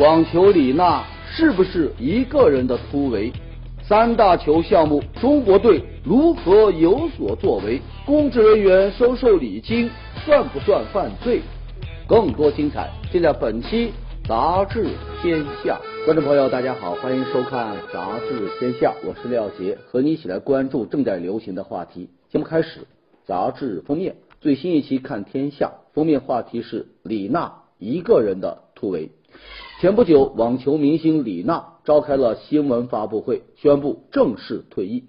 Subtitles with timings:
[0.00, 3.30] 网球李娜是不是一个人的突围？
[3.82, 7.78] 三大球项目，中国队如何有所作为？
[8.06, 9.90] 公职人员收受礼金
[10.24, 11.42] 算不算犯罪？
[12.08, 13.92] 更多精彩尽在本期
[14.26, 14.86] 杂志
[15.20, 15.78] 天下。
[16.06, 22.08] 观众朋友，大家好，欢迎收看杂志天下，我是廖杰，和你一起来关注正在流行的话题。
[22.30, 22.86] 节目开始，
[23.26, 29.10] 杂志封面最新一期看天下封面话题是李娜一个人的突围。
[29.80, 35.04] 前不久，网球明星李娜召开了新闻发布会，宣布正式退役。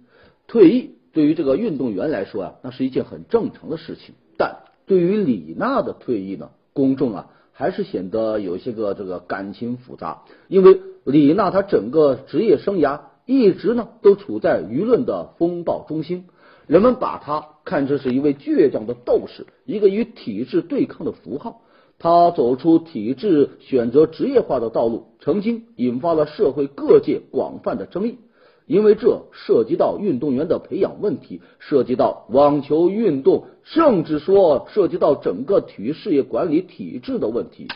[0.48, 4.16] 退役对于这个运动员来说啊，那是一件很正常的事情。
[4.38, 10.22] 但对于李娜的退役呢，公众啊还是显得有些个这个感情复杂。
[10.48, 16.28] 因为李娜她整个职业生涯一直呢都处在舆论的风暴中心，
[16.66, 21.60] 人们把她看成是一位倔强的斗士，一个与体制对抗的符号。
[22.02, 28.18] 他走出体制，选择职业化的道路，曾经引发了社会各界广泛的争议，
[28.66, 37.68] 因为这涉及到运动员的培养问题，涉及到网球运动，甚至说涉及到整个体育事业管理体制的问题。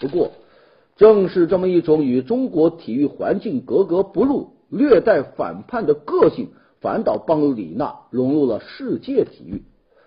[0.00, 0.30] 不过，
[0.96, 6.48] 正是这么一种与中国体育环境格格不入、略带反叛的个性，
[6.80, 9.64] 反倒帮李娜融入了世界体育。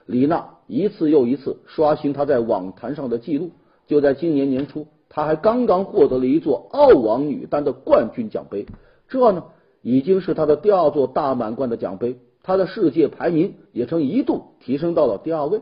[0.07, 3.51] 李娜一次又一次刷新她在网坛上的记录。
[3.89, 8.67] 就在今年年初，她还刚刚获得了一座澳网女单的冠军奖杯，
[9.07, 9.45] 这呢
[9.81, 15.61] 已经是她的第二座大满贯的奖杯，她的世界排名也曾一度提升到了第二位。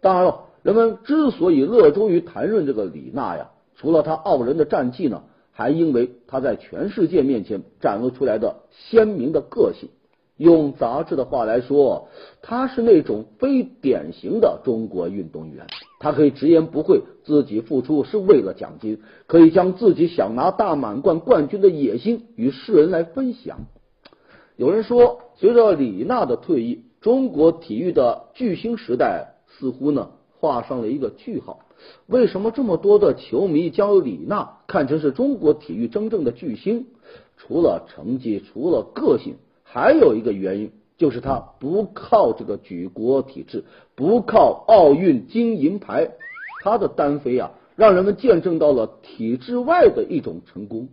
[0.00, 9.90] 当然了，人们之所以热衷于谈论这个李娜呀，除了她傲人的战绩呢，还因为她在全世界面前展露出来的鲜明的个性。
[10.36, 12.08] 用杂志的话来说，
[12.40, 15.66] 他是那种非典型的中国运动员。
[16.00, 23.60] 他可以直言不讳，自己付出是为了奖金，可以将自己想拿大满贯冠军的野心与世人来分享。
[24.56, 30.10] 有人说，随着李娜的退役，中国体育的巨星时代似乎呢
[30.40, 31.60] 画上了一个句号。
[32.06, 36.86] 为什么这么多的球迷将李娜看成是中国体育真正的巨星？
[37.36, 39.36] 除了成绩，除了个性。
[39.72, 46.10] 还有一个原因，就是他不靠这个举国体制，不靠奥运金银牌，
[46.62, 50.90] 他的单飞啊，让人们见证到了体制外的一种成功。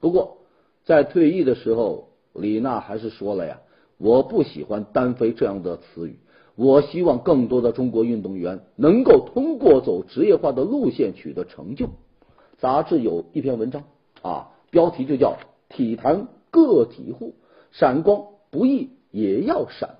[0.00, 0.38] 不过，
[0.86, 3.60] 在退役的时候，李娜还是说了呀
[4.00, 6.16] ：“我不喜欢单飞这样的词语，
[6.56, 11.90] 我希望更多的中国运动员能够通过走职业化的路线取得成就。”
[12.56, 13.84] 杂志有一篇文章
[14.22, 15.36] 啊，标题就叫
[15.76, 17.34] 《体坛个体户》。
[17.72, 19.96] 闪光不易也要闪。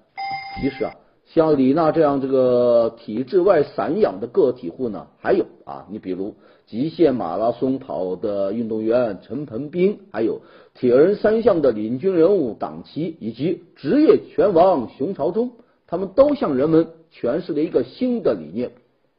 [0.61, 0.95] 其实啊，
[1.27, 6.35] 像李娜这样这个体制外散养的个体户呢，还有啊，你比如
[6.67, 10.43] 极限马拉松跑的运动员陈鹏斌，还有
[10.75, 15.53] 铁人三项的领军人物党旗，以及职业拳王熊朝忠，
[15.87, 18.73] 他们都向人们诠释了一个新的理念：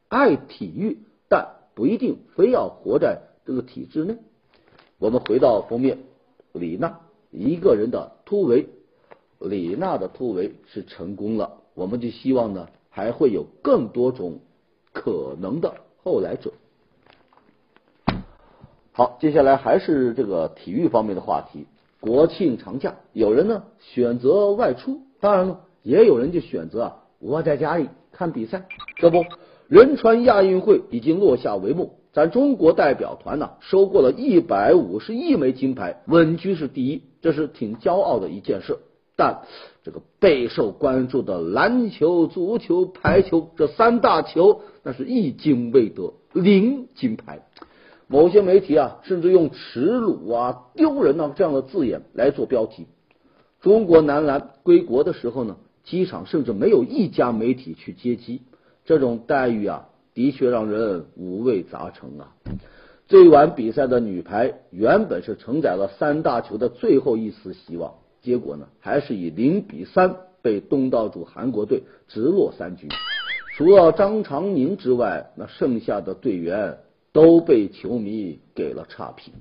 [0.08, 0.98] 爱体育，
[1.28, 4.16] 但不一定非要活在这个体制内。
[4.98, 5.98] 我们回到封面，
[6.52, 7.00] 李娜。
[7.36, 8.68] 一个人的突围，
[9.40, 14.38] 李娜的突围是成功了，我们就希望呢，还会有更多种
[14.92, 15.74] 可能的
[16.04, 16.52] 后来者。
[18.92, 21.66] 好，接下来还是这个体育方面的话题。
[21.98, 28.68] 国庆长假，有人呢选择外出，当然了，也有人就选择啊窝在家里看比赛。
[28.96, 29.24] 这不，
[29.66, 31.98] 仁川亚运会已经落下帷幕。
[32.12, 38.76] 咱中国代表团呢，收获了一百五十亿枚金牌，稳居是第一，这是挺骄傲的一件事。
[39.16, 39.44] 但
[39.82, 47.40] 这个备受关注的篮球、足球、排球这三大球，那是一金未得，零金牌。
[48.08, 52.86] 某些媒体啊，甚至用耻辱啊、丢人啊这样的字眼来做标题。
[53.62, 58.42] 中国男篮归国的时候呢，机场甚至没有一家媒体去接机，
[58.84, 59.88] 这种待遇啊。
[60.12, 62.30] 的确让人五味杂陈啊！
[63.06, 72.88] 这一晚比赛的女排原本是承载了三大球的最后一丝希望，结果呢，还是以零比三被东道主韩国队直落三局。
[73.56, 76.78] 除了张常宁之外，那剩下的队员
[77.12, 79.34] 都被球迷给了差评。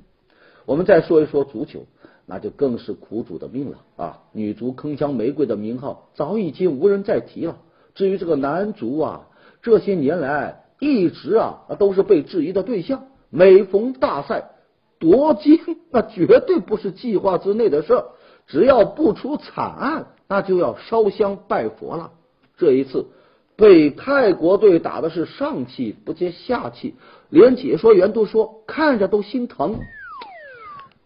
[0.66, 1.86] 我们再说一说足球，
[2.26, 4.24] 那就更是苦主的命了啊！
[4.34, 7.60] 女足铿锵玫瑰的名号早已经无人再提了。
[7.96, 9.28] 至于这个男足啊，
[9.62, 10.60] 这些年来。
[10.80, 13.08] 一直啊，都是被质疑的对象。
[13.36, 14.52] 每逢大赛
[15.00, 15.60] 夺金，
[15.90, 18.06] 那绝对不是计划之内的事儿。
[18.46, 22.12] 只要不出惨案，那就要烧香拜佛了。
[22.58, 23.08] 这一次
[23.56, 26.94] 被泰国队打的是上气不接下气，
[27.30, 29.80] 连解说员都说看着都心疼。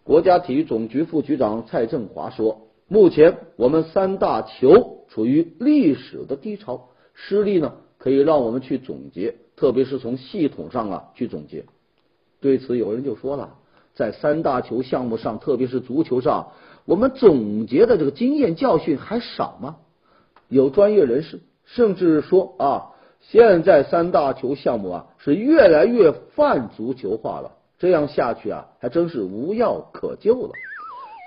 [0.04, 11.64] 国家体育总局副局长蔡振华说：“目前我们三大球处于历史的低潮，失利呢可以让我们去总结，特别是从系统上啊去总结。”
[12.40, 13.56] 对此，有人就说了，
[13.94, 16.52] 在三大球项目上，特别是足球上，
[16.84, 19.76] 我们总结的这个经验教训还少吗？
[20.48, 27.52] 有专业人士甚至说啊，现在三大球项目啊是越来越泛足球化了。
[27.78, 30.50] 这样下去啊，还真是无药可救了。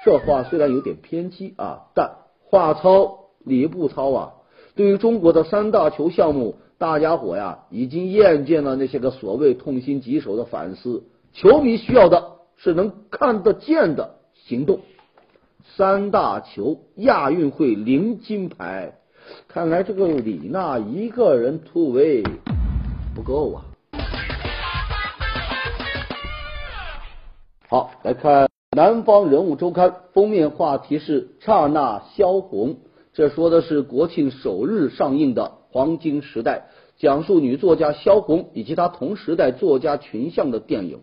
[0.04, 2.12] 这话虽然有点偏激啊，但
[2.44, 4.34] 话糙理不糙啊。
[4.76, 11.04] 对于中国的三大球项目，大家伙呀已经厌倦了那些个所谓痛心疾首的反思。
[11.32, 14.80] 球迷需要的是能看得见的行动。
[15.78, 18.96] 三大球亚运会零金牌，
[19.48, 22.24] 看来这个李娜一个人突围
[23.14, 23.62] 不够啊。
[27.70, 28.46] 好，来看
[28.76, 32.78] 《南方人物周刊》封面话题是“刹那萧红”，
[33.14, 36.68] 这说的是国庆首日上映的《黄金时代》，
[37.02, 41.00] 讲述女作家萧红以及她同时代作家群像的电影。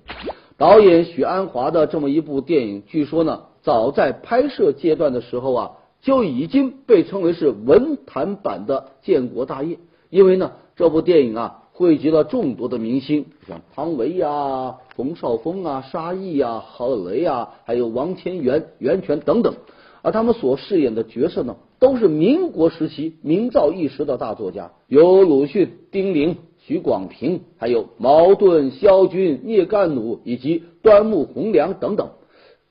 [0.56, 5.70] 导演许鞍华的这么一部电影，据说呢，早在拍摄阶段的时候啊，
[6.03, 9.79] 就已经被称为是文坛版的建国大业，
[10.11, 11.62] 因为呢，这部电影啊。
[11.73, 19.55] 汇集了众多的明星，像汤唯呀、冯绍峰啊、沙溢啊、郝蕾啊，还有王千源、袁泉等等。
[20.03, 32.10] 而他们所饰演的角色呢，都是民国时期名噪一时的大作家，有鲁迅、丁玲、许广平，还有茅盾、萧军、聂干弩以及端木蕻良等等。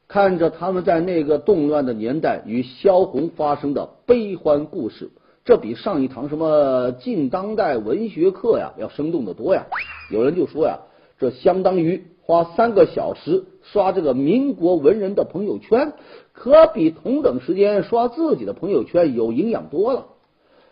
[0.10, 5.12] 看着他们在那个动乱的年代与萧红发生的悲欢故事。
[5.44, 9.66] 这比上一堂什么近当代文学课呀要生动的多呀！
[10.12, 10.80] 有人就说呀，
[11.20, 15.94] 这相当于花三个小时刷这个民国文人的朋友圈，
[16.34, 20.08] 可比同等时间刷自己的朋友圈有营养多了。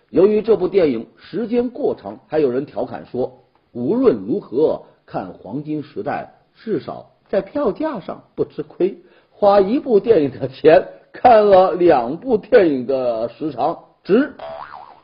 [0.10, 8.98] 由于这部电影时间过长，还有人调侃说，无论如何看《黄金时代》，至少在票价上不吃亏，
[9.31, 13.80] 花一部电影的钱看了两部电影的时长。
[14.04, 14.34] 值。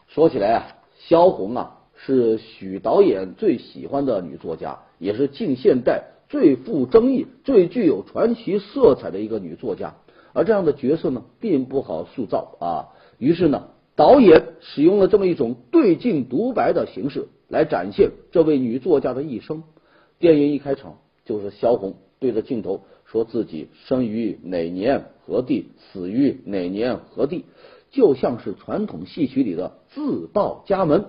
[0.09, 0.67] 说起来啊，
[0.97, 9.95] 萧红啊是许导演最喜欢的女作家，也是近现代最富争议、最具有传奇色彩的一个女作家。
[10.31, 12.95] 而这样的角色呢，并不好塑造啊。
[13.17, 13.67] 于是呢，
[13.97, 19.63] 导演使用了这么一种对镜独白的形式来展现这位女作家的一生。
[20.19, 27.43] 电影一开场就是萧红对着镜头说自己生于哪年何地，死于哪年何地。
[27.89, 31.07] 就像是传统戏曲里的自报家门，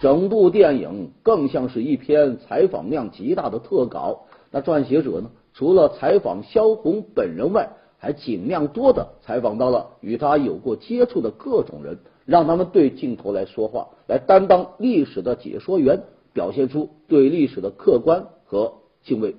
[0.00, 4.24] 整部电影更像是一篇采访量极大的特稿。
[4.50, 16.02] 那撰写者呢，除了采访萧红本人外，还尽量多的采访到了与他有过接触的各种人，让他们对镜头来说话，来担当历史的解说员，
[16.32, 19.36] 表现出对历史的客观和敬畏。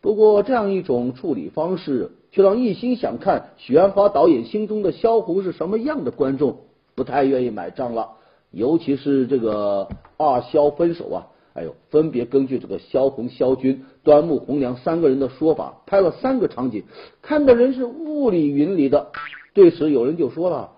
[0.00, 2.12] 不过，这样一种处理方式。
[2.34, 6.62] 却让一心想看许鞍华导演心中的萧红是什么样的观众
[6.96, 8.14] 不太愿意买账了，
[8.50, 16.84] 尤其是这个二萧分手啊，哎呦，分别根据这个萧红、萧军、端木蕻良三个人的说法拍了三个场景，
[17.22, 19.12] 看的人是雾里云里的。
[19.52, 20.72] 对此，有人就说了：“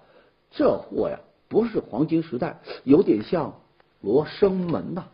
[0.52, 3.54] 这货呀，不是黄金时代，有点像
[4.02, 5.04] 罗生门呐。”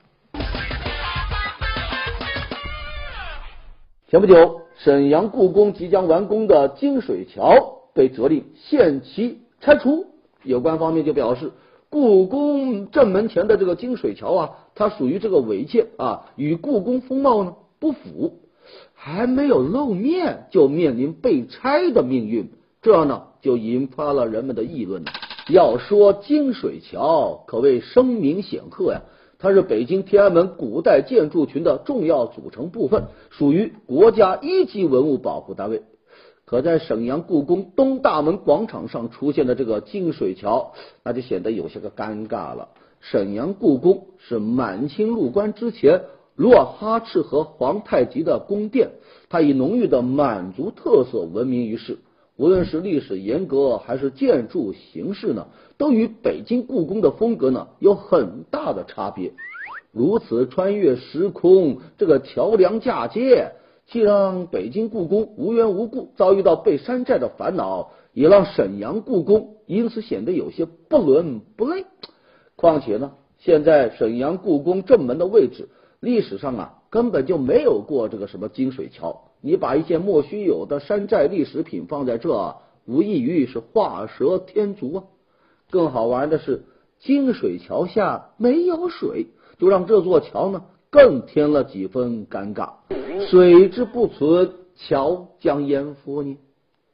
[4.10, 4.62] 前不久。
[4.78, 10.06] 沈阳故宫即将完工的金水桥被责令限期拆除，
[10.42, 11.52] 有关方面就表示，
[11.92, 18.38] 故宫正门前的这个金水桥啊，它属于这个违建啊，与故宫风貌呢不符，
[18.94, 22.48] 还没有露面就面临被拆的命运，
[22.80, 25.04] 这呢就引发了人们的议论。
[25.50, 29.02] 要说金水桥，可谓声名显赫呀。
[29.38, 35.82] 它是北京天安门古代建筑群的重要组成部分，属于国家一级文物保护单位。
[36.52, 42.68] 可在沈阳故宫东大门广场上出现的这个金水桥，那就显得有些个尴尬了。
[43.00, 46.02] 沈阳故宫是满清入关之前
[46.36, 48.90] 努尔哈赤和皇太极的宫殿，
[49.30, 51.96] 它以浓郁的满族特色闻名于世。
[52.36, 55.46] 无论是历史严格还是建筑形式呢，
[55.78, 59.32] 都与北京故宫的风格呢有很大的差别。
[59.90, 63.52] 如此穿越时空，这个桥梁嫁接，
[63.86, 71.84] 既让北京故宫无缘无故遭遇到被山寨的烦恼，也让沈阳故宫因此显得有些不伦不类。
[72.56, 75.68] 况且呢，现在沈阳故宫正门的位置，
[76.00, 79.32] 历史上啊根本就没有过这个什么金水桥。
[79.40, 85.04] 你把一件莫须有的山寨历史品放在这，无异于是画蛇添足啊！
[85.70, 86.62] 更好玩的是，
[87.00, 89.26] 金水桥下没有水，
[89.58, 92.74] 就让这座桥呢更添了几分尴尬。
[93.28, 96.36] 水之不存，桥将淹没呢？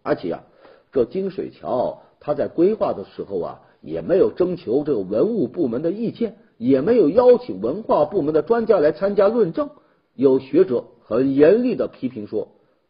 [0.05, 0.45] 而且啊，
[0.93, 9.71] 这金水桥它在规划的时候啊，也没有征求这个文物部门的意见，也没有邀请文化部门的专家来参加论证。
[10.15, 12.49] 有学者很严厉的批评说，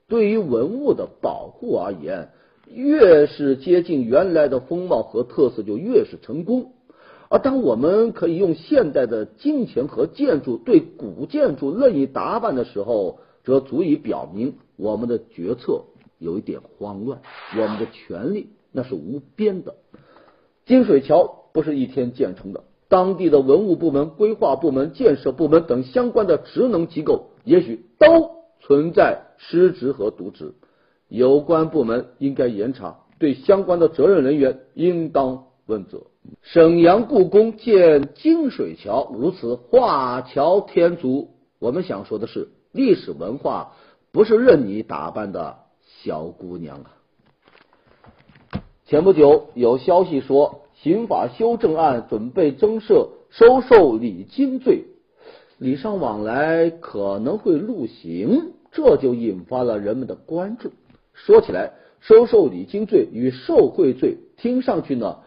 [0.09, 2.29] 对于文物的保护而言，
[2.71, 6.73] 越是接近原来的风貌和特色，就越是成功。
[7.30, 15.82] 而当我们可以用现代的金钱和建筑对古建筑任意打扮的时候，则足以表明我们的决策
[16.18, 17.20] 有一点慌乱，
[17.56, 19.75] 我们的权力那是无边的。
[20.64, 22.64] 金水桥不是一天建成的。
[22.88, 28.30] 当地的文物部门、规划部门、建设部门等相关的职能机构，也许都
[28.61, 30.54] 存在失职和渎职，
[31.08, 36.08] 有关部门应该严查，对相关的责任人员应当问责。
[36.42, 41.30] 沈阳故宫建金水桥，如此画桥添足。
[41.58, 43.72] 我们想说的是，历史文化
[44.12, 45.58] 不是任你打扮的
[46.02, 46.90] 小姑娘啊。
[48.87, 50.62] 前不久有消息说。
[50.80, 54.84] 刑法修正案准备增设收受礼金罪，
[55.58, 60.70] 礼尚往来可能会入刑，这就引发了人们的关注。
[61.14, 65.18] 说起来，收受礼金罪与受贿罪听上去呢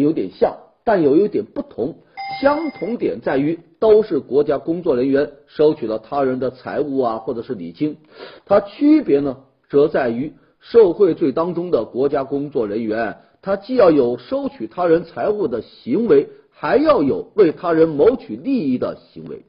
[0.00, 1.96] 有点像，但有一点不同。
[2.40, 7.96] 相同点在于都是国家工作人员收取了他人的财物啊，或者是礼金。
[8.44, 9.38] 它区别呢，
[9.70, 13.18] 则在于受贿罪当中的国家工作人员。
[13.40, 19.44] 他既要有收取他人财物的行为，还要有为他人谋取利益的行为，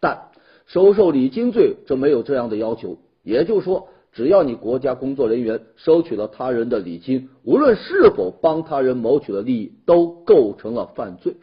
[0.00, 0.28] 但
[0.66, 2.96] 收受礼金罪则没有这样的要求。
[3.24, 11.36] 也就是说，只要你国家工作人员收取了他人的礼金，无论是否帮他人谋取了利益，都构成了犯罪。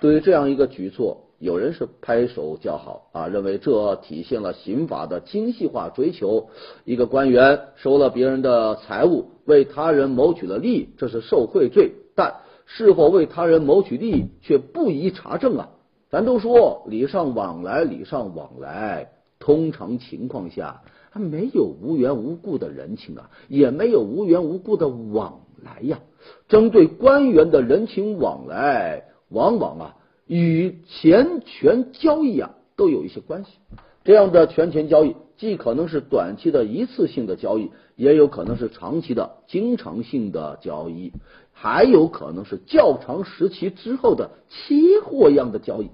[0.00, 6.48] 对于这样一个举措，有人是拍手叫好啊，认为这体现了刑法的精细化追求。
[6.84, 11.92] 一个官员收了别人的财物，为他人谋取了利益，这是受贿罪。
[12.14, 15.68] 但是否为他人谋取利益，却不宜查证啊？
[16.10, 19.10] 咱都说礼尚往来，礼尚往来。
[19.38, 20.82] 通常情况下，
[21.18, 26.00] 没有无缘无故的人情啊，也没有无缘无故的往来呀。
[26.48, 29.96] 针对官员的人情往来，往往啊。
[30.26, 33.50] 与钱权交易啊都有一些关系，
[34.04, 41.12] 这样的权钱交易既可能是短期的一次性的交易，也有可能是长期的经常性的交易，
[41.52, 45.88] 还有可能是较长时期之后的期货样的交易。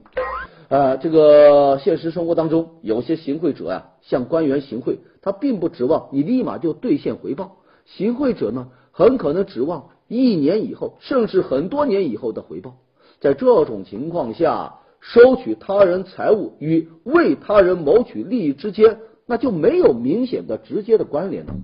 [0.69, 12.77] 啊，这个现实生活当中，有些行贿者呀向官员行贿，他并不指望你立马就兑现回报，行贿者呢很可能指望一年以后，甚至很多年以后的回报。
[13.21, 21.55] 在这种情况下，收取他人财物与为他人谋取利益之间，那就没有明显的直接的关联了。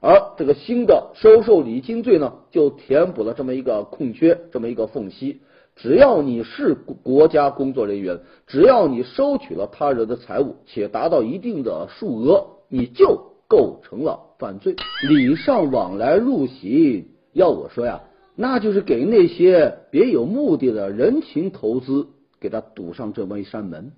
[0.00, 5.40] 而这个新的收受礼金罪呢，就填补了这么一个空缺，这么一个缝隙。
[5.76, 14.76] 只要你是国家工作人员，只要你收取了他人的财物且达到一定的数额，你就构成了犯罪。
[15.08, 18.02] 礼尚往来入刑，要我说呀。
[18.36, 22.08] 那就是给那些别有目的的人情投资，
[22.40, 23.92] 给他堵上这么一扇门。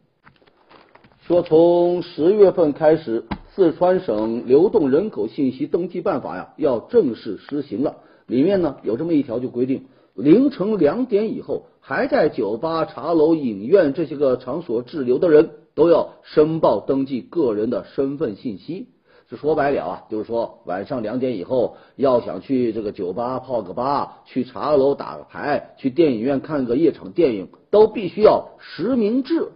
[1.27, 7.97] 说从十月份开始，四川省流动人口信息登记办法呀要正式施行了。
[8.27, 18.89] 里面呢有这么一条，就规定凌晨两点以后还在酒吧、茶楼、影院这些个场所滞留的人都要申报登记个人的身份信息。
[19.29, 29.49] 这说白了啊，就是说晚上两点以后，要想去这个酒吧泡个吧，去茶楼打个牌，去电影院看个夜场电影，都必须要实名制。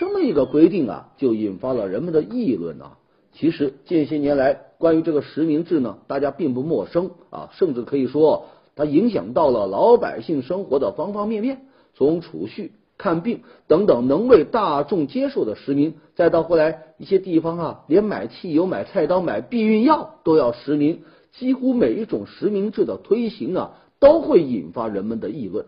[0.00, 2.96] 这么一个规定啊，就引发了人们的议论啊。
[3.32, 8.46] 其实近些年来，关于这个实名制呢，大家并不陌生啊，甚至可以说
[8.80, 12.72] 它影响到了老百姓生活的方方面面，从储蓄。
[12.96, 21.00] 看病等等能为大众接受的实名，再到后来一些地方啊，连买汽油、买菜刀、买避孕药都要实名。
[21.32, 25.66] 几乎每一种实名制的推行啊，都会引发人们的议论。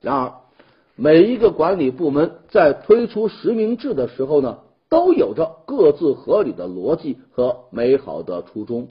[0.00, 0.32] 然而，
[0.96, 8.88] 每一个管理部门在推出实名制的时候呢，都有着各自合理的逻辑和美好的初衷。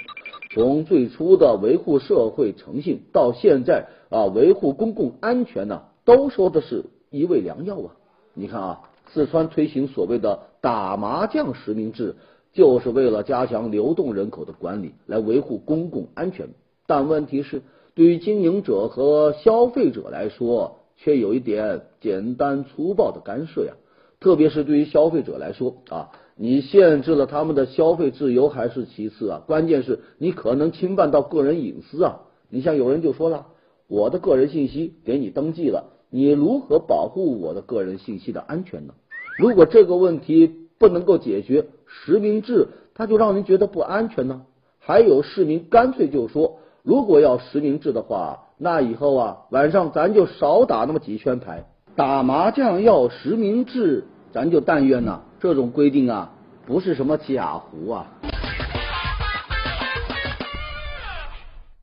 [0.54, 6.86] 从最初的维护社会诚信，到现在啊，维护公共安全呢，都说的是。
[7.10, 7.94] 一味良药啊！
[8.34, 8.82] 你看啊，
[9.12, 12.16] 四川推行所谓的打麻将实名制，
[12.54, 16.50] 就是为了加强流动人口的管理，来维护公共安全。
[16.88, 17.62] 但问题是，
[17.94, 23.74] 对于经营者和消费者来说，却有一点简单粗暴的干涉呀。
[24.20, 32.22] 特别是对于消费者来说啊，你限制了他们的消费自由还是其次啊，关键是你可能侵犯到个人隐私啊。
[32.50, 33.48] 你像有人就说了，
[33.88, 38.94] 我的个人信息给你登记了，你如何保护我的个人信息的安全呢？
[39.38, 44.44] 如果这个问题不能够解决，实名制它就让人觉得不安全呢。
[44.80, 54.06] 还有市民干脆就说，如果要实名制的话，那以后啊晚上咱就少打那么几圈牌，打麻将要实名制。
[54.32, 56.32] 咱就但愿呢，这种规定啊，
[56.66, 58.08] 不是什么假胡啊。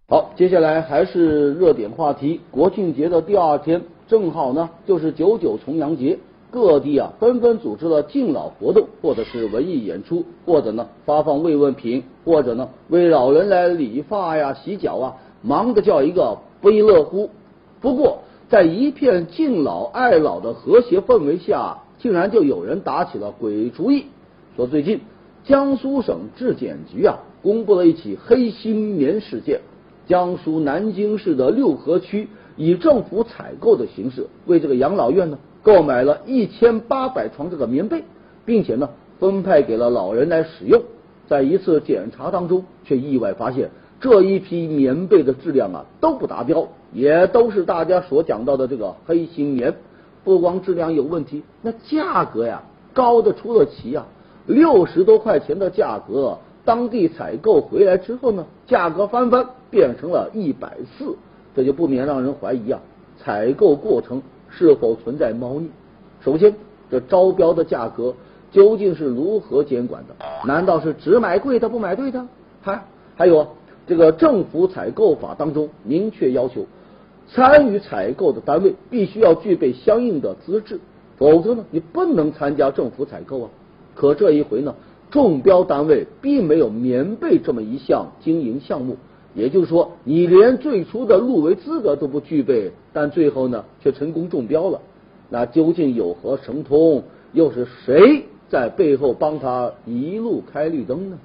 [0.08, 6.18] 好，接下来还是热点话题，国庆节的第二天，正好呢就是九九重阳节，
[6.50, 17.28] 各地啊纷纷组织了敬老活动，或者是文艺演出，或者呢发放慰问品，或者呢为老人来理发呀、洗脚啊，忙得叫一个不亦乐乎。
[17.82, 21.76] 不过，在一片敬老爱老的和谐氛围下。
[22.00, 24.06] 竟然就有人打起了鬼主意，
[24.56, 25.00] 说最近
[25.44, 29.60] 江苏省质检局啊公布了一起黑心棉事件。
[30.06, 38.02] 江苏南京市的六合区以政府采购的形式为这个养老院呢购买了一千八百床这个棉被，
[38.44, 38.90] 并且呢
[39.20, 40.82] 分派给了老人来使用。
[41.28, 49.74] 在一次检查当中，却意外发现这一批棉被的质量啊都不达标，也都是大家所讲到的这个黑心棉。
[50.24, 52.62] 不光质量有问题，那价格呀
[52.92, 54.06] 高的出了奇啊！
[54.46, 61.16] 六十多块钱的价格，当地采购回来之后呢，价格翻番变成了一百四，
[61.54, 62.80] 这就不免让人怀疑啊，
[63.18, 65.70] 采购过程是否存在猫腻？
[66.20, 66.54] 首先，
[66.90, 68.14] 这招标的价格
[68.50, 70.14] 究竟是如何监管的？
[70.44, 72.26] 难道是只买贵的不买对的？
[72.60, 72.82] 还
[73.16, 73.46] 还有
[73.86, 76.66] 这个政府采购法当中明确要求。
[77.32, 80.80] 参与采购的单位必须要具备相应的资质，
[81.16, 83.50] 否则呢，你不能参加政府采购啊。
[83.94, 84.74] 可这一回呢，
[85.10, 88.96] 中标单位并没有棉被这么一项经营项目，
[89.34, 94.80] 也就是说，你连最初的入围资格都不具备，但最后呢，却成功中标了。
[95.28, 97.04] 那究竟有何神通？
[97.32, 101.18] 又是谁在背后帮他一路开绿灯呢？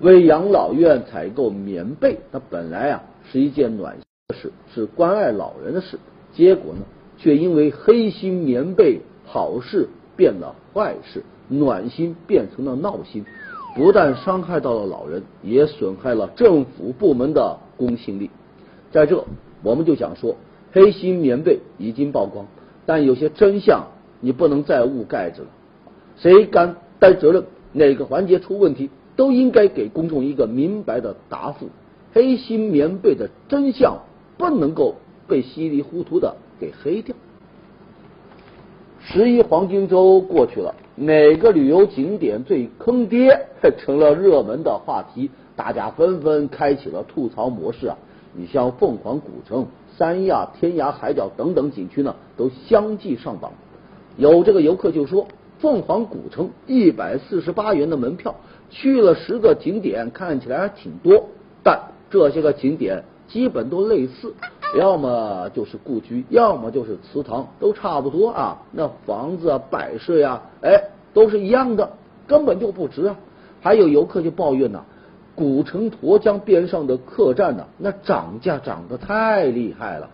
[0.00, 3.98] 为养老院采购棉被，那本来啊是一件暖。
[4.32, 5.98] 事是关爱老人的事，
[6.32, 6.80] 结果呢，
[7.18, 13.24] 却因为黑心棉被，好事变了坏事，暖心变成了闹心，
[13.74, 18.30] 不但伤害到了老人，也损害了政府部门的公信力。
[18.90, 19.24] 在这，
[19.62, 20.36] 我们就想说，
[20.72, 22.46] 黑心棉被已经曝光，
[22.86, 23.88] 但有些真相
[24.20, 25.48] 你不能再捂盖着了。
[26.16, 31.68] 谁敢担责任，哪个环节出问题，都应该给公众一个明白的答复。
[32.12, 34.00] 黑心棉被的真相。
[34.40, 34.94] 不能够
[35.28, 37.14] 被稀里糊涂的给黑掉。
[38.98, 43.46] 十一黄金周过去了，哪个旅游景点最坑爹，
[43.78, 47.96] 成了热门的话题，大家纷纷开启了吐槽模式啊！
[48.34, 53.52] 你像凤凰古城、三亚、天涯海角等等景区呢，都相继上榜。
[54.16, 55.26] 有这个游客就说，
[55.58, 58.34] 凤凰古城一百四十八元的门票，
[58.70, 61.28] 去了十个景点，看起来还挺多，
[61.62, 63.02] 但这些个景点。
[63.30, 64.34] 基本都类似，
[64.76, 68.60] 要么就是故居，要么就是祠堂，都差不多啊。
[68.72, 70.82] 那房子啊、摆设呀，哎，
[71.14, 71.90] 都是一样的，
[72.26, 73.16] 根本就不值啊。
[73.60, 74.84] 还有游客就抱怨呢，
[75.36, 80.10] 古城沱江边上的客栈呢，那涨价涨得太厉害了。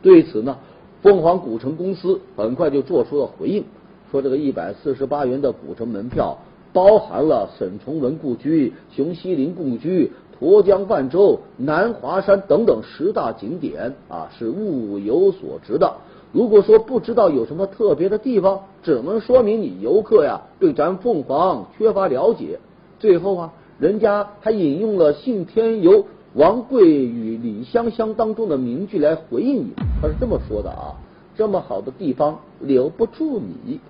[0.00, 0.56] 对此呢，
[1.02, 3.64] 凤凰古城公司很快就做出了回应，
[4.10, 6.38] 说这个一百四十八元的古城门票
[6.72, 10.12] 包含了沈从文故居、熊希龄故居。
[10.40, 15.94] 沱江泛舟、南华山等等十大景点啊，是物有所值的。
[16.32, 22.58] 如果说不知道有什么特别的地方，只能说明你游客呀对咱凤凰缺乏了解。
[22.98, 29.72] 最后啊，人家还引用了信天游王贵与李香香当中的名句来回应你，
[30.02, 30.92] 他是这么说的啊：
[31.34, 33.80] 这么好的地方留不住你。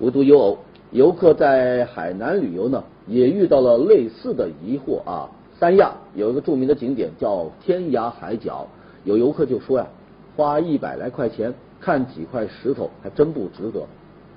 [0.00, 0.58] 无独有偶，
[0.90, 2.82] 游客在海南旅游呢。
[3.06, 5.30] 也遇到了类似的疑惑啊！
[5.58, 8.66] 三亚有一个著名的景点叫天涯海角，
[9.04, 9.86] 有游客就说呀，
[10.36, 13.86] 花一百来块钱看几块石头还真不值得。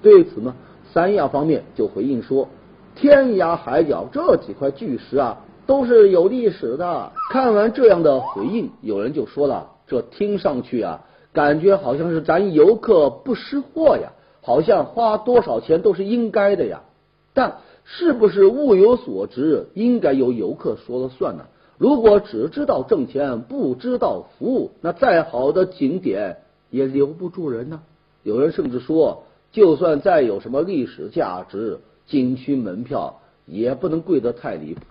[0.01, 0.53] 对此呢，
[0.93, 2.47] 三亚方面就回应说，
[2.95, 7.11] 天涯海角这几块巨石啊，都是有历史的。
[7.31, 11.01] 看完这样的回应，有人就说了，这听上去啊，
[11.33, 16.81] 感觉好像是咱游客不识货呀，好像花多少钱都是应该的呀。
[17.33, 17.57] 但
[17.89, 21.45] 是不是物有所值，应该由游客说了算呢？
[21.77, 26.37] 如果只知道挣钱，不知道服务，那再好的景点
[26.69, 27.81] 也留不住人呢。
[28.23, 29.23] 有人甚至说，
[29.53, 34.81] 就算再有什么历史价值，景区门票也不能贵得太离谱。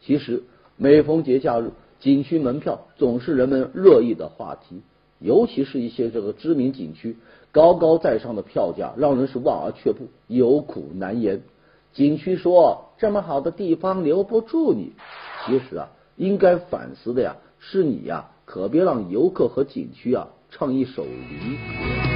[0.00, 0.42] 其实，
[0.78, 4.80] 每逢节假日，景区门票总是人们热议的话题，
[5.18, 7.18] 尤其是一些这个知名景区
[7.52, 11.42] 高高在上的票价，让人是望而却步，有苦难言。
[11.92, 14.92] 景区说这么好的地方留不住你，
[15.46, 15.88] 其实啊。
[16.16, 22.07] 应该反思的呀，是你呀，可别让游客和景区啊唱一首离。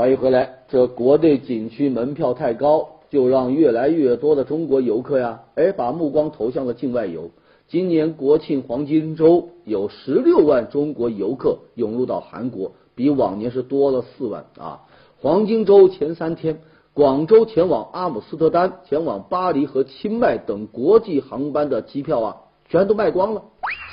[0.00, 0.60] 欢迎回来。
[0.66, 2.88] 这国内景区门票太高。
[3.10, 7.30] 就让越来越多的中国游客呀，哎，把目光投向了境外游。
[7.68, 14.86] 今年国庆黄金周有十六万中国游客涌入到韩国，比往年是多了四万啊。
[15.20, 16.60] 黄金周前三天，
[16.94, 22.36] 广州前往阿姆斯特丹、前往巴黎和清迈等国际航班的机票啊，
[22.70, 23.42] 全都卖光了。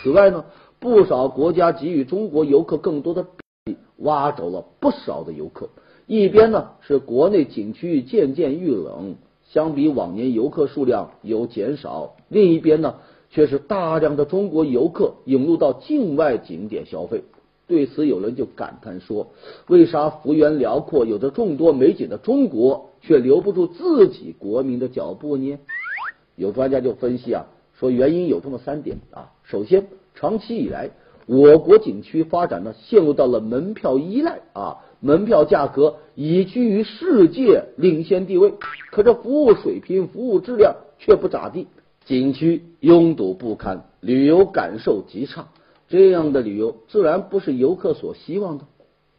[0.01, 0.45] 此外呢，
[0.79, 3.23] 不少国家给予中国游客更多的
[3.65, 5.67] 便利，挖走了不少的游客。
[6.07, 12.95] 一边呢是国内景区渐渐遇冷，相比往年游客数量有减少；另一边呢
[13.29, 17.23] 却是大量的中国游客涌入到境外景点消费。
[17.67, 19.27] 对此，有人就感叹说
[19.67, 25.59] ：“为啥幅员辽阔、有着众多美景的中国，却留不住自己国民的脚步呢？”
[26.37, 27.45] 有专家就分析啊，
[27.77, 29.33] 说原因有这么三点啊。
[29.43, 30.91] 首先，长期以来，
[31.25, 34.77] 我国景区发展呢陷入到了门票依赖啊。
[34.99, 38.53] 门票价格已居于世界领先地位，
[38.91, 41.67] 可这服务水平、服务质量却不咋地，
[42.05, 45.47] 景区拥堵不堪，旅游感受极差。
[45.87, 48.65] 这样的旅游自然不是游客所希望的。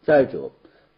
[0.02, 0.50] 再者，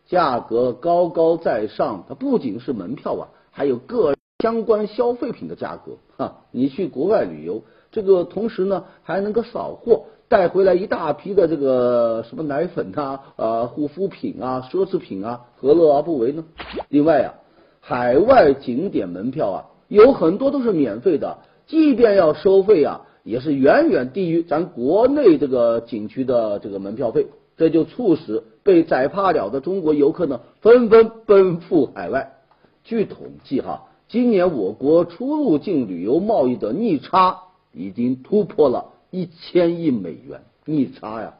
[0.06, 6.38] 价格高高在上，它不仅是门票啊，还有各相关消费品的价格啊。
[6.50, 7.62] 你去国外旅游，
[7.92, 10.06] 这个同时呢还能够扫货。
[10.30, 16.44] 带回来一大批的这个什么奶粉啊、啊护肤品啊、奢侈品啊，何乐而不为呢？
[16.88, 17.34] 另外啊，
[17.80, 32.34] 海外景点门票啊，有很多都是免费的，即便要收费啊，也是远远低于咱国内这个景区的这个门票费，这就促使被宰怕了的中国游客呢，纷纷奔赴海外。
[32.84, 37.36] 据统计哈，今年我国出入境旅游贸易的逆差
[37.72, 38.92] 已经突破了。
[39.10, 41.34] 一千亿美元逆差呀！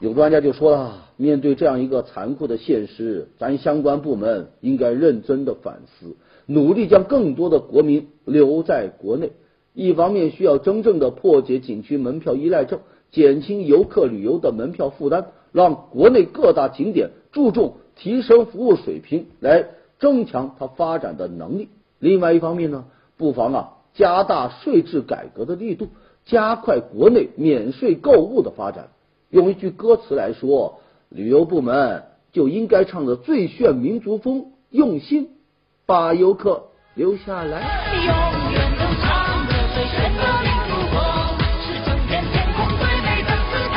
[0.00, 9.32] 有专家就说了，面对这样一个残酷的现实，咱相关部门应该认真的反思，努力将更多的国民留在国内。
[9.74, 19.66] 一方面需要真正的破解景区门票依赖症，减轻游客旅游的门票负担，让国内各大景点注重提升服务水平，来
[19.98, 21.68] 增强它发展的能力。
[21.98, 22.84] 另外一方面呢，
[23.16, 25.88] 不妨啊加大税制改革的力度。
[26.24, 28.88] 加快国内免税购物的发展。
[29.30, 35.30] 用一句歌词来说，旅游部门就应该唱着最炫民族风，用心
[35.84, 37.60] 把游客留下来。
[38.04, 41.00] 永远都唱着最炫民族风，
[41.60, 43.76] 是整片天空最美的姿态。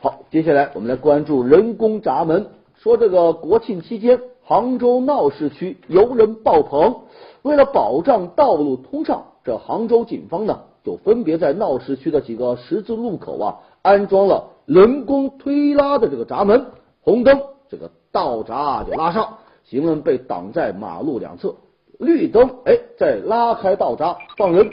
[0.00, 2.48] 好，接下来我们来关注人工闸门。
[2.78, 4.20] 说这个国庆期间。
[4.46, 6.96] 杭州闹市区游人爆棚，
[7.40, 16.66] 为了保障道路通畅，这杭州警方呢就分别在闹市区的几个十字路口啊安装了人工推拉的这个闸门，
[17.00, 21.54] 红灯这个倒闸就拉上，行人被挡在马路两侧，
[21.98, 24.72] 绿灯哎再拉开倒闸放人，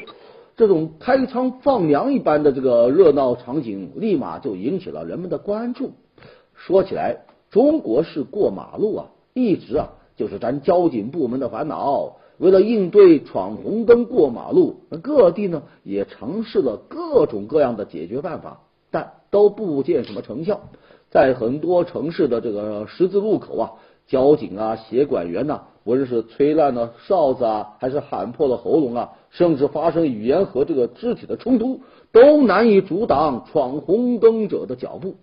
[0.58, 5.92] 这种开仓放粮一般的这个热闹场景，立马就引起了人们的关注。
[6.56, 9.06] 说起来，中国式过马路啊。
[9.34, 12.18] 一直啊，就是咱交警部门的烦恼。
[12.38, 20.62] 为了应对闯红灯过马路，各地呢也尝试了各种各样的解决办法，但都不见什么成效。
[21.12, 23.72] 在很多城市的这个十字路口啊，
[24.08, 35.16] 交警啊、协管员呐，无论是吹烂了哨子啊，还是喊破了喉咙啊，甚至发生语言和这个肢体的冲突，都难以阻挡闯红灯者的脚步。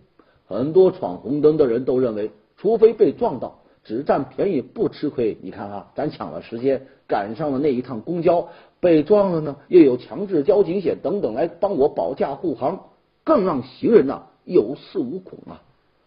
[0.47, 3.59] 很多闯红灯的人都认为，除非被撞到。
[3.85, 8.49] 只占便宜不吃亏，你看啊，咱抢了时间，赶上了那一趟公交，
[8.81, 12.87] 被撞了呢，又有强制交警险等等来帮我保驾护航，
[13.25, 15.63] 更让行人呐有恃无恐啊。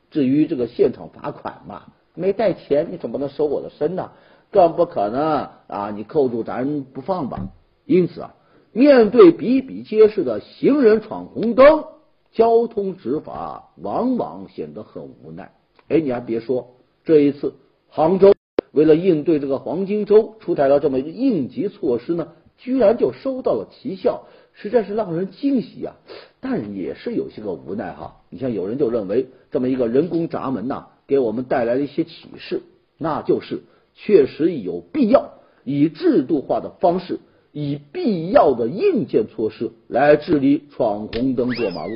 [0.10, 4.12] 至于这个现场罚款嘛，没带钱你怎么能收我的身呢？
[4.52, 7.48] 更不可能啊，你扣住咱不放吧？
[7.86, 8.36] 因此啊，
[8.74, 11.86] 面对比比皆是的行人闯红灯，
[12.34, 15.54] 交通执法往往显得很无奈。
[15.88, 17.54] 哎，你还别说，这一次
[17.88, 18.34] 杭州
[18.72, 25.96] 为了应对这个黄金周，出台了这么一个应急措施呢，居然就收到了奇效，实在是让人惊喜啊！
[26.40, 28.22] 但也是有些个无奈哈。
[28.30, 32.62] 你像有人就认为这么一个人工闸门呐，给我们带来了一些启示，
[32.98, 33.62] 那就是
[33.94, 35.32] 确实有必要
[35.64, 37.20] 以制度化的方式。
[37.54, 41.92] 以必要的硬件措施来治理闯红灯过马路。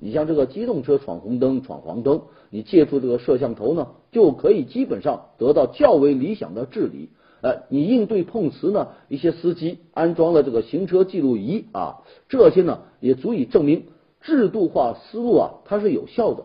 [0.00, 7.10] 你像这个机动车闯红灯、闯黄灯，你借助这个摄像头呢，就可以基本上得到较为理想的治理。
[7.42, 13.84] 呃，你应对碰瓷呢，一些司机安装了这个行车记录仪啊，这些呢也足以证明
[14.20, 16.44] 制度化思路啊它是有效的。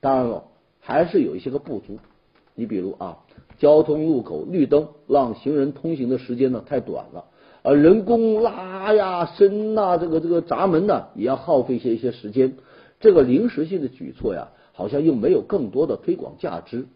[0.00, 0.44] 当然了，
[0.78, 1.98] 还是有一些个不足。
[2.54, 3.18] 你比如啊，
[3.58, 7.24] 交通路口绿灯让行人通行的时间呢太短了。
[7.62, 12.54] 呃，人工拉呀、伸呐，这个这个闸门呢，也要耗费一些一些时间。
[13.00, 16.86] 这个临时性的举措呀，好像又没有更多的推广价值。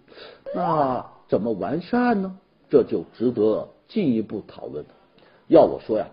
[0.55, 2.37] 那怎么完善呢？
[2.69, 4.85] 这就值得进一步讨论
[5.49, 6.07] 要我说呀，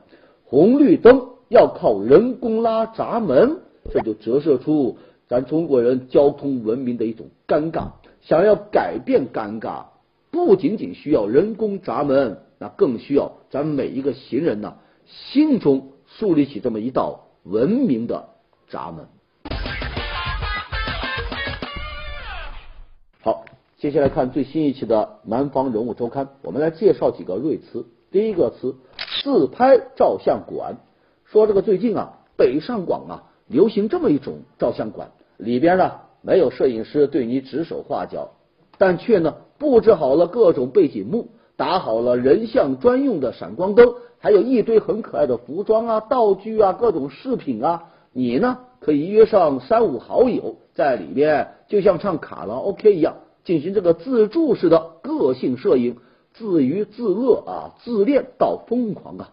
[0.46, 3.60] 红绿灯要靠人工拉闸门，
[3.94, 7.90] 这就折射出咱中国人交通文明的一种尴尬。
[8.22, 9.86] 想要改变尴尬，
[10.32, 12.40] 不仅仅需要人工闸门。
[12.60, 18.30] 那更需要咱每一个行人呢，心中树立起这么一道文明的
[18.68, 19.06] 闸门。
[23.80, 27.86] 接下来看最新一期的《南方人物周刊》，我们来介绍几个瑞词。
[28.10, 28.76] 第一个词，
[29.22, 30.78] 自拍照相馆。
[31.26, 35.92] 说这个最近啊，北上广啊，流行这么一种照相馆，里边呢
[36.24, 38.32] 没有摄影师对你指手画脚，
[38.80, 41.28] 但却呢布置好了各种背景幕。
[41.56, 47.84] 打好了人像专用的闪光灯，还有一堆很可爱的服装啊、道具啊、各种饰品啊。
[48.12, 55.96] 你呢可以约上三五好友，在里面就像唱卡拉 OK 一样，进行这个自助式的个性摄影，
[56.34, 59.30] 自娱自乐啊，自恋到疯狂啊。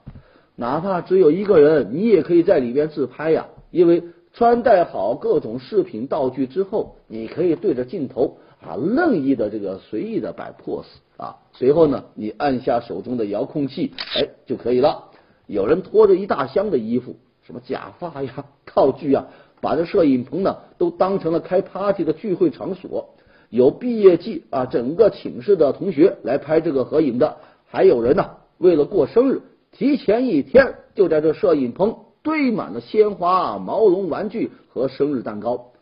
[0.55, 8.39] 哪怕只有一个人，你也可以在里边自拍呀，因为穿戴好各种饰品道具之后，你可以对着镜头。
[8.63, 10.85] 啊，任意的这个随意的摆 pose
[11.17, 15.11] 啊，随后呢，你按下手中的遥控器，哎就可以了。
[15.49, 19.27] 有人拖着一大箱的衣服，什么假发呀、 道具啊，
[19.61, 23.17] 把这摄影棚呢都当成了开 party 的聚会场所。
[23.51, 35.73] 有毕业季啊，整个寝室的同学来拍这个合影的，还有人呢为了过生日，提前一天就在这摄影棚堆满了鲜花、毛绒玩具和生日蛋糕。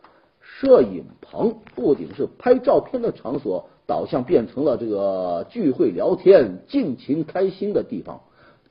[0.41, 8.21] 摄影棚不仅是拍照片的场所，导向变成了这个聚会、聊天、尽情开心的地方。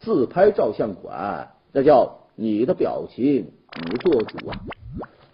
[0.01, 3.53] 自拍照相馆，那叫你的表情，
[3.89, 4.61] 你做主啊！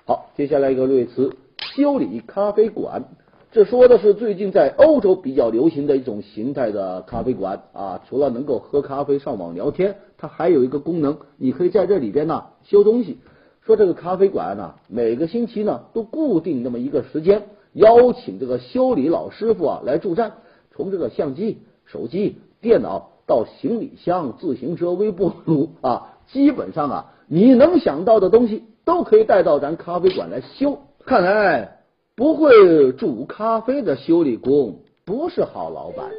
[0.06, 1.34] 好，接下来一个瑞词，
[1.74, 3.04] 修理咖啡馆。
[3.50, 8.02] 这说的是最近在欧洲比较流行的一种形态的咖啡馆啊。
[8.06, 13.18] 除了能够喝咖啡、上网聊天，它还有一个功能，你可以在这里边呢修东西。
[13.64, 20.32] 说这个咖啡馆呢，每个星期呢都固定那么一个时间，邀请这个修理老师傅啊来助战。
[20.70, 30.80] 从这个相机、手机、电脑到行李箱、自行车、微波炉啊，基本上啊你能想到的东西都可以带到咱咖啡馆来修。
[31.06, 31.77] 看来
[32.18, 36.10] 不会煮咖啡的修理工不是好老板。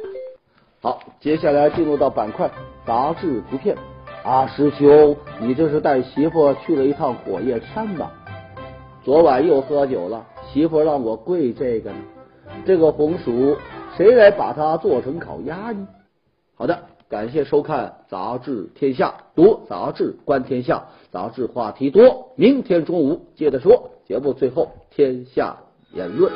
[0.80, 2.50] 好，接下来进入到板块
[2.86, 3.76] 杂志图片。
[4.24, 8.10] 啊，师兄，你这是带媳妇去了一趟火焰山吧？
[9.04, 11.98] 昨晚又喝酒了，媳妇让我跪这个呢。
[12.64, 13.58] 这个红薯，
[13.94, 15.86] 谁来把它做成烤鸭呢？
[16.54, 16.78] 好的，
[17.10, 22.30] 感谢收看《杂志天下》，读杂志观天下，杂志话题多。
[22.36, 25.58] 明天中午接着说，节目最后天下
[25.92, 26.32] 言论。